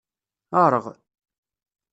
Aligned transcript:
Erɣ. 0.63 0.85